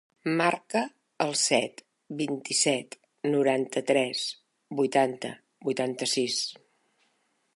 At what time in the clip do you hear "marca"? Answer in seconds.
0.37-0.79